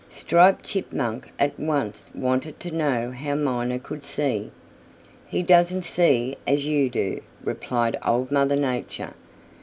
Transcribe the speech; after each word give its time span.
Striped 0.09 0.65
Chipmunk 0.65 1.31
at 1.37 1.59
once 1.59 2.05
wanted 2.15 2.59
to 2.61 2.71
know 2.71 3.11
how 3.11 3.35
Miner 3.35 3.77
could 3.77 4.03
see. 4.03 4.49
"He 5.27 5.43
doesn't 5.43 5.83
see 5.83 6.37
as 6.47 6.65
you 6.65 6.89
do," 6.89 7.21
replied 7.45 7.99
Old 8.03 8.31
Mother 8.31 8.55
Nature. 8.55 9.13